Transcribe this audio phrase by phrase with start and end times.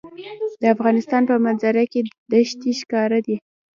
[0.61, 1.99] د افغانستان په منظره کې
[2.31, 3.35] دښتې ښکاره دي.